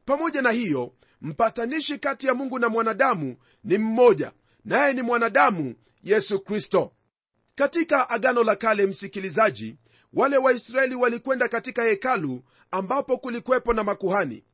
Pamoja 0.05 0.43
na 0.43 0.51
hiyo 0.51 0.93
mpatanishi 1.21 1.99
kati 1.99 2.27
ya 2.27 2.35
mungu 2.35 2.59
na 2.59 2.69
mwanadamu 2.69 3.37
ni 3.65 3.79
mmoja 3.79 4.33
naye 4.65 4.93
ni 4.95 5.03
mwanadamu 5.03 5.75
yesu 6.03 6.41
kristo. 6.41 6.93
Katika 7.55 8.11
agano 8.11 8.45
la 8.45 8.57
kale 8.57 8.87
msikilizaji 8.87 9.77
wale 10.13 10.37
waisraeli 10.37 10.95
walikwenda 10.95 11.49
katika 11.49 11.85
hekalu 11.85 12.43
ambapo 12.71 13.19
kulikuwepo 13.19 13.73
na 13.73 13.85
makuhani. 13.85 14.45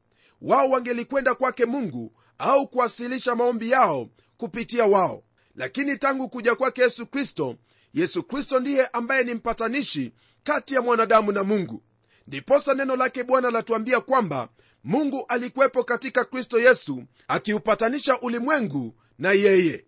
Wao 0.43 0.71
wangelikwenda 0.71 1.35
kwake 1.35 1.65
mungu 1.65 2.13
au 2.39 2.69
kuwasilisha 2.69 3.35
maombi 3.37 3.71
yao 3.71 4.09
kupitia 4.37 4.85
wao. 4.87 5.23
Lakini 5.57 5.97
tangu 5.99 6.29
kuja 6.29 6.55
kwake 6.55 6.83
yesu 6.83 7.07
kristo 7.07 7.57
yesu 7.95 8.23
kristo 8.23 8.61
ndiye 8.61 8.87
ambaye 8.87 9.25
ni 9.25 9.35
mpatanishi 9.35 10.13
kati 10.43 10.75
ya 10.75 10.83
mwanadamu 10.83 11.33
na 11.33 11.45
mungu. 11.45 11.83
Ndiposa 12.27 12.75
neno 12.75 12.97
lake 12.97 13.25
bwana 13.25 13.51
latuambia 13.51 14.01
kwamba 14.01 14.49
mungu 14.85 15.25
alikuwepo 15.29 15.85
katika 15.85 16.25
kristo 16.25 16.61
yesu 16.61 17.05
akiupatanisha 17.29 18.21
ulimwengu 18.21 18.95
na 19.19 19.33
yeye. 19.33 19.85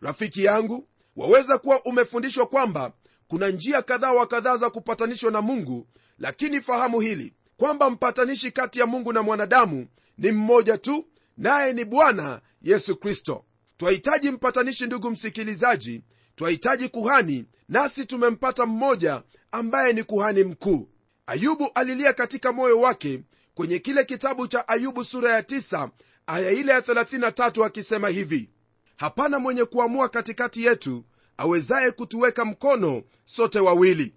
Rafiki 0.00 0.44
yangu 0.44 0.88
waweza 1.16 1.58
kuwa 1.58 1.84
umefundishwa 1.84 2.46
kwamba 2.46 2.92
kuna 3.28 3.48
njia 3.48 3.82
kadhaa 3.82 4.12
wa 4.12 4.26
kadhaa 4.26 4.56
za 4.56 4.70
kupatanishwa 4.70 5.30
na 5.30 5.42
mungu 5.42 5.86
lakini 6.18 6.60
fahamu 6.60 7.00
hili 7.00 7.34
kwamba 7.56 7.90
mpatanishi 7.90 8.50
kati 8.50 8.78
ya 8.78 8.86
mungu 8.86 9.12
na 9.12 9.22
mwanadamu 9.22 9.86
ni 10.18 10.32
mmoja 10.32 10.78
tu 10.78 11.06
naye 11.36 11.72
ni 11.72 11.84
bwana 11.84 12.40
yesu 12.62 12.96
kristo. 12.96 13.44
Twahitaji 13.76 14.30
mpatanishi 14.30 14.86
ndugu 14.86 15.10
msikilizaji 15.10 16.02
twahitaji 16.36 16.88
kuhani 16.88 17.44
nasi 17.68 18.04
tumempata 18.04 18.66
mmoja 18.66 19.22
ambaye 19.52 19.92
ni 19.92 20.02
kuhani 20.02 20.44
mkuu. 20.44 20.88
Ayubu 21.26 21.70
alilia 21.74 22.12
katika 22.12 22.52
moyo 22.52 22.80
wake 22.80 23.20
kwenye 23.54 23.78
kile 23.78 24.04
kitabu 24.04 24.46
cha 24.48 24.68
ayubu 24.68 25.04
sura 25.04 25.32
ya 25.32 25.40
9 25.40 25.88
aya 26.26 26.50
ile 26.50 26.72
ya 26.72 26.80
33 26.80 27.64
akisema 27.64 28.08
hivi 28.08 28.50
hapana 28.96 29.38
mwenye 29.38 29.64
kuamua 29.64 30.08
katikati 30.08 30.64
yetu 30.64 31.04
awezaye 31.36 31.90
kutuweka 31.90 32.44
mkono 32.44 33.02
sote 33.24 33.60
wawili. 33.60 34.14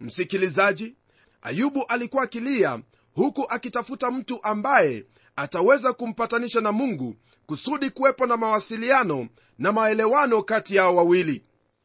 Msikilizaji 0.00 0.96
ayubu 1.42 1.84
alikuwa 1.88 2.22
akilia 2.22 2.80
huku 3.14 3.46
akitafuta 3.48 4.10
mtu 4.10 4.38
ambaye 4.42 5.04
ataweza 5.36 5.92
kumpatanisha 5.92 6.60
na 6.60 6.72
mungu 6.72 7.16
kusudi 7.46 7.90
kuwepo 7.90 8.26
na 8.26 8.36
mawasiliano 8.36 9.28
na 9.58 9.72
maelewano 9.72 10.42
kati 10.42 10.76
yao 10.76 10.96
wawili. 10.96 11.44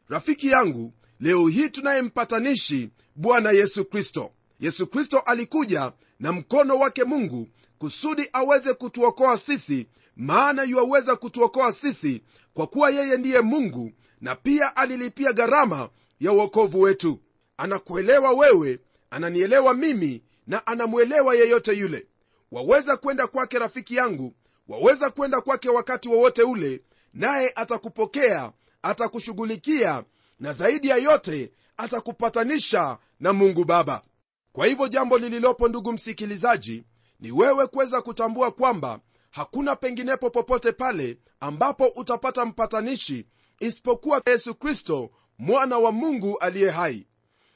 Rafiki 0.10 0.48
yangu 0.48 0.94
leo 1.20 1.48
hii 1.48 1.70
tunaye 1.70 2.02
mpatanishi 2.02 2.90
bwana 3.16 3.52
yesu 3.52 3.86
kristo. 3.86 4.32
Yesu 4.60 4.88
kristo 4.88 5.20
alikuja 5.20 5.92
na 6.20 6.32
mkono 6.32 6.80
wake 6.80 7.04
mungu 7.04 7.48
kusudi 7.78 8.30
aweze 8.34 8.74
kutuokoa 8.74 9.38
sisi 9.38 9.88
maana 10.16 10.64
yuwaweza 10.64 11.16
kutuokoa 11.16 11.74
sisi 11.74 12.24
kwa 12.54 12.68
kuwa 12.68 12.90
yeye 12.90 13.18
ndiye 13.18 13.42
mungu 13.42 13.92
na 14.22 14.36
pia 14.36 14.76
alilipia 14.76 15.34
gharama 15.34 15.90
ya 16.20 16.32
uokovu 16.32 16.82
wetu. 16.82 17.20
Anakuelewa 17.58 18.32
wewe 18.32 18.80
ananielewa 19.10 19.74
mimi 19.74 20.24
na 20.48 20.68
anamwelewa 20.68 21.36
yeyote 21.36 21.74
yule. 21.74 22.08
Waweza 22.52 22.98
kwenda 22.98 23.28
kwake 23.28 23.60
rafiki 23.60 23.96
yangu 23.96 24.36
waweza 24.68 25.10
kwenda 25.10 25.42
kwake 25.42 25.70
wakati 25.70 26.10
wowote 26.10 26.44
ule 26.44 26.82
naye 27.14 27.52
atakupokea 27.56 28.52
atakushughulikia 28.82 30.04
na 30.40 30.54
zaidi 30.54 30.88
ya 30.88 30.98
yote 30.98 31.52
atakupatanisha 31.78 32.98
na 33.20 33.34
mungu 33.34 33.66
baba 33.66 34.02
kwa 34.54 34.68
hivyo 34.68 34.88
jambo 34.88 35.18
lililopo 35.18 35.68
ndugu 35.68 35.94
msikilizaji 35.94 36.84
ni 37.20 37.32
wewe 37.32 37.68
kuweza 37.68 38.02
kutambua 38.02 38.52
kwamba 38.52 39.00
hakuna 39.32 39.76
penginepo 39.76 40.30
popote 40.30 40.72
pale 40.72 41.18
ambapo 41.40 41.86
utapata 41.88 42.46
mpatanishi 42.46 43.26
isipokuwa 43.60 44.22
yesu 44.28 44.56
kristo 44.56 45.10
mwana 45.38 45.78
wa 45.78 45.92
mungu 45.92 46.38
aliye 46.38 46.70
hai. 46.70 47.08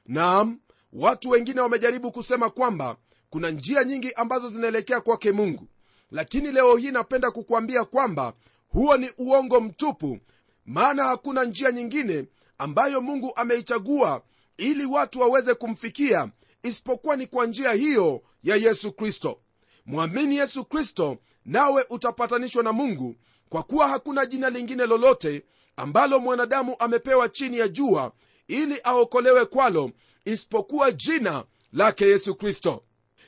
Naam 0.05 0.59
watu 0.93 1.29
wengine 1.29 1.61
wamejaribu 1.61 2.11
kusema 2.11 2.49
kwamba 2.49 2.97
kuna 3.29 3.49
njia 3.49 3.83
nyingi 3.83 4.11
ambazo 4.13 4.49
zinaelekea 4.49 5.01
kwake 5.01 5.31
mungu. 5.31 5.67
Lakini 6.11 6.51
leo 6.51 6.75
hii 6.77 6.91
napenda 6.91 7.31
kukwambia 7.31 7.83
kwamba 7.85 8.33
huo 8.69 8.97
ni 8.97 9.09
uongo 9.17 9.61
mtupu 9.61 10.19
maana 10.65 11.03
hakuna 11.03 11.43
njia 11.43 11.71
nyingine 11.71 12.25
ambayo 12.57 13.01
mungu 13.01 13.31
ameichagua 13.35 14.21
ili 14.57 14.85
watu 14.85 15.19
waweze 15.19 15.53
kumfikia 15.53 16.29
isipokuwa 16.63 17.15
ni 17.15 17.27
kwa 17.27 17.45
njia 17.45 17.71
hiyo 17.71 18.21
ya 18.43 18.55
yesu 18.55 18.91
kristo. 18.91 19.39
Mwamini 19.85 20.37
yesu 20.37 20.65
kristo 20.65 21.17
nawe 21.45 21.85
utapatanishwa 21.89 22.63
na 22.63 22.71
mungu 22.73 23.15
kwa 23.49 23.63
kuwa 23.63 23.87
hakuna 23.87 24.25
jina 24.25 24.49
lingine 24.49 24.85
lolote 24.85 25.43
ambalo 25.75 26.19
mwanadamu 26.19 26.75
amepewa 26.79 27.29
chini 27.29 27.57
ya 27.57 27.67
jua 27.67 28.11
ili 28.47 28.79
aokolewe 28.83 29.45
kwalo 29.45 29.91
isipokuwa 30.25 30.91
jina 30.91 31.43
lake 31.73 32.05
yesu 32.05 32.35
kristo. 32.35 32.83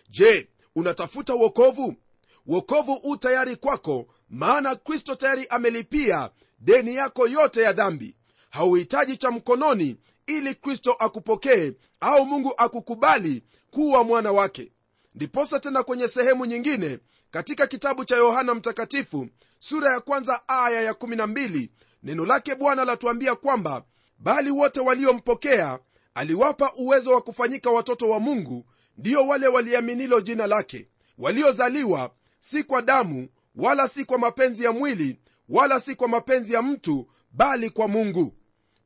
Je 0.10 0.50
unatafuta 0.76 1.34
wokovu? 1.34 1.96
Wokovu 2.48 2.94
u 3.04 3.18
tayari 3.18 3.56
kwako 3.56 4.06
maana 4.30 4.76
kristo 4.76 5.16
tayari 5.16 5.48
amelipia 5.48 6.30
deni 6.60 6.96
yako 6.96 7.28
yote 7.28 7.62
ya 7.62 7.74
dhambi. 7.74 8.16
Hauhitaji 8.50 9.18
cha 9.18 9.32
mkononi 9.32 9.98
ili 10.28 10.56
kristo 10.56 10.92
akupokee 10.94 11.74
au 12.00 12.26
mungu 12.26 12.54
akukubali 12.58 13.44
kuwa 13.72 14.04
mwana 14.04 14.32
wake. 14.32 14.72
Ndiposa 15.16 15.60
tena 15.60 15.84
kwenye 15.84 16.08
sehemu 16.08 16.46
nyingine 16.46 17.00
katika 17.32 17.68
kitabu 17.68 18.06
cha 18.06 18.16
yohana 18.16 18.54
mtakatifu 18.56 19.28
sura 19.60 19.92
ya 19.92 20.00
kwanza 20.00 20.42
aya 20.48 20.92
ya12 20.92 21.70
neno 22.04 22.26
lake 22.26 22.56
bwana 22.56 22.86
latuambia 22.86 23.36
kwamba 23.36 23.84
bali 24.20 24.52
wote 24.52 24.80
waliompokea 24.80 25.80
aliwapa 26.14 26.72
uwezo 26.78 27.12
wa 27.14 27.22
kufanyika 27.22 27.70
watoto 27.70 28.10
wa 28.10 28.20
mungu 28.20 28.66
ndiyo 28.98 29.28
wale 29.28 29.48
waliaminilo 29.48 30.22
jina 30.22 30.48
lake. 30.48 30.88
Waliozaliwa 31.18 32.12
si 32.40 32.64
kwa 32.64 32.82
damu 32.82 33.28
wala 33.56 33.88
si 33.88 34.06
kwa 34.06 34.18
mapenzi 34.18 34.64
ya 34.64 34.72
mwili 34.72 35.20
wala 35.50 35.80
si 35.80 35.96
kwa 35.96 36.08
mapenzi 36.08 36.54
ya 36.54 36.62
mtu 36.62 37.08
bali 37.32 37.70
kwa 37.70 37.88
mungu 37.88 38.34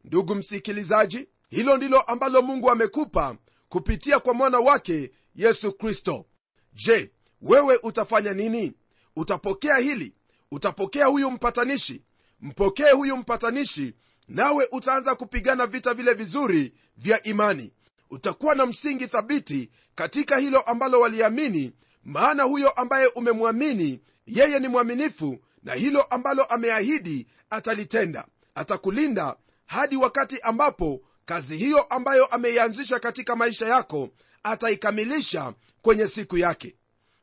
ndugu 0.04 0.36
msikilizaji 0.36 1.28
hilo 1.50 1.78
ndilo 1.78 2.02
ambalo 2.02 2.42
mungu 2.42 2.72
amekupa 2.72 3.38
kupitia 3.70 4.20
kwa 4.20 4.34
mwana 4.34 4.60
wake 4.60 5.12
yesu 5.36 5.74
kristo. 5.74 6.26
Je 6.74 7.12
wewe 7.42 7.80
utafanya 7.84 8.34
nini? 8.34 8.74
Utapokea 9.16 9.78
hili? 9.78 10.16
Utapokea 10.52 11.06
huyu 11.06 11.32
mpatanishi? 11.32 12.04
Mpokee 12.42 12.92
huyu 12.92 13.18
mpatanishi 13.18 13.94
nawe 14.28 14.68
utaanza 14.72 15.16
kupigana 15.16 15.68
vita 15.68 15.94
vile 15.94 16.14
vizuri 16.14 16.74
vya 16.98 17.24
imani. 17.24 17.74
Utakuwa 18.10 18.56
na 18.56 18.66
msingi 18.66 19.08
thabiti 19.08 19.70
katika 19.96 20.38
hilo 20.38 20.60
ambalo 20.62 21.00
waliamini 21.00 21.74
maana 22.04 22.44
huyo 22.44 22.70
ambaye 22.70 23.08
umemwamini 23.08 24.02
yeye 24.28 24.60
ni 24.60 24.68
mwaminifu 24.68 25.40
na 25.64 25.74
hilo 25.74 26.02
ambalo 26.02 26.44
ameahidi 26.44 27.28
atalitenda. 27.50 28.28
Atakulinda 28.56 29.36
hadi 29.70 29.96
wakati 29.96 30.40
ambapo 30.40 31.02
kazi 31.26 31.58
hiyo 31.58 31.82
ambayo 31.82 32.26
ameianzisha 32.26 33.00
katika 33.00 33.36
maisha 33.36 33.68
yako 33.68 34.10
ataikamilisha 34.44 35.54
kwenye 35.82 36.08
siku 36.08 36.38
yake. 36.38 36.76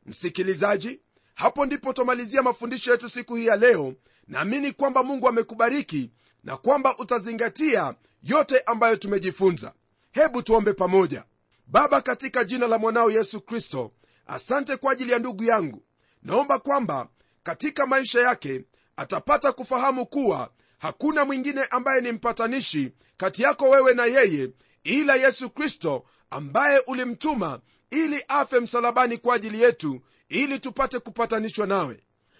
Msikilizaji 0.05 0.99
hapo 1.35 1.65
ndipo 1.65 1.93
twamalizia 1.93 2.43
mafundisho 2.43 2.91
yetu 2.91 3.09
siku 3.09 3.35
hii 3.35 3.45
ya 3.45 3.55
leo. 3.55 3.93
Naamini 4.27 4.71
kwamba 4.71 5.03
mungu 5.03 5.27
amekubariki 5.27 6.11
na 6.43 6.57
kwamba 6.57 6.97
utazingatia 6.97 7.95
yote 8.23 8.59
ambayo 8.59 8.95
tumejifunza. 8.95 9.73
Hebu 10.11 10.41
tuombe 10.41 10.73
pamoja. 10.73 11.23
Baba 11.67 12.01
katika 12.01 12.43
jina 12.43 12.67
la 12.67 12.77
mwanao 12.77 13.11
yesu 13.11 13.41
kristo 13.41 13.91
asante 14.27 14.77
kwa 14.77 14.91
ajili 14.91 15.11
ya 15.11 15.19
ndugu 15.19 15.43
yangu. 15.43 15.83
Naomba 16.23 16.59
kwamba 16.59 17.07
katika 17.43 17.85
maisha 17.87 18.21
yake 18.21 18.63
atapata 18.97 19.51
kufahamu 19.51 20.05
kuwa 20.05 20.49
hakuna 20.77 21.25
mwingine 21.25 21.63
ambaye 21.63 22.01
ni 22.01 22.11
mpatanishi 22.11 22.91
kati 23.17 23.43
yako 23.43 23.69
wewe 23.69 23.93
na 23.93 24.05
yeye 24.05 24.49
ila 24.83 25.15
yesu 25.15 25.49
kristo 25.49 26.05
ambaye 26.29 26.79
ulimtuma 26.87 27.59
ili 27.91 28.23
afe 28.27 28.59
msalabani 28.59 29.17
kwa 29.17 29.35
ajili 29.35 29.61
yetu 29.61 30.01
ili 30.29 30.59
tupate 30.59 30.99
kupatanishwa 30.99 31.67
nawe. 31.67 31.99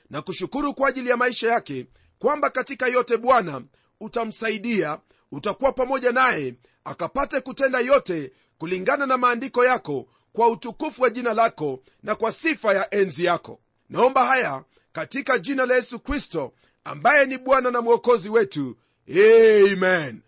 Na 0.10 0.22
kushukuru 0.22 0.74
kwa 0.74 0.90
ajili 0.90 1.10
ya 1.10 1.18
maisha 1.18 1.50
yake 1.52 1.86
kwamba 2.20 2.50
katika 2.50 2.88
yote 2.88 3.18
bwana 3.18 3.62
utamsaidia 4.00 5.00
utakuwa 5.32 5.72
pamoja 5.72 6.12
naye 6.12 6.54
akapate 6.84 7.42
kutenda 7.42 7.80
yote 7.80 8.32
kulingana 8.58 9.06
na 9.06 9.18
maandiko 9.18 9.66
yako 9.66 10.08
kwa 10.34 10.48
utukufu 10.50 11.02
wa 11.02 11.10
jina 11.10 11.34
lako 11.34 11.80
na 12.04 12.16
kwa 12.16 12.32
sifa 12.32 12.74
ya 12.74 12.94
enzi 12.94 13.26
yako. 13.26 13.60
Naomba 13.90 14.26
haya 14.26 14.64
katika 14.92 15.38
jina 15.40 15.66
la 15.66 15.76
yesu 15.76 16.00
kristo 16.00 16.54
ambaye 16.88 17.26
ni 17.26 17.38
bwana 17.38 17.72
na 17.72 17.82
mwokozi 17.82 18.30
wetu. 18.30 18.78
Amen. 19.10 20.22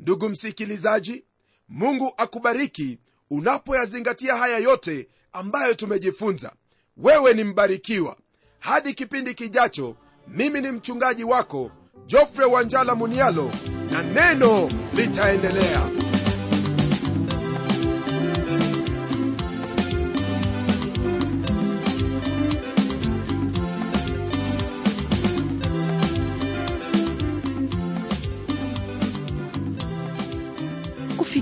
Ndugu 0.00 0.28
msikilizaji 0.28 1.24
mungu 1.68 2.12
akubariki 2.16 2.98
unapoyazingatia 3.30 4.36
haya 4.36 4.58
yote 4.58 5.08
ambayo 5.32 5.74
tumejifunza. 5.74 6.52
Wewe 6.96 7.34
ni 7.34 7.44
mbarikiwa. 7.44 8.16
Hadi 8.58 8.94
kipindi 8.94 9.34
kijacho 9.34 9.96
mimi 10.28 10.60
ni 10.60 10.70
mchungaji 10.72 11.24
wako 11.24 11.70
jofre 12.06 12.44
wanjala 12.44 12.94
munialo 12.94 13.50
na 13.90 14.02
neno 14.02 14.68
litaendelea 14.96 15.86